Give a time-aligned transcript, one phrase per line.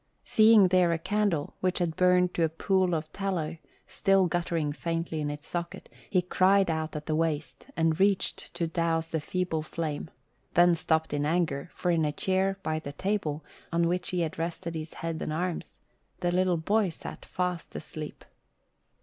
[0.23, 5.21] Seeing there a candle, which had burned to a pool of tallow, still guttering faintly
[5.21, 9.61] in its socket, he cried out at the waste and reached to douse the feeble
[9.61, 10.09] flame,
[10.55, 14.39] then stopped in anger, for in a chair by the table, on which he had
[14.39, 15.77] rested his head and arms,
[16.21, 18.25] the little boy sat fast asleep.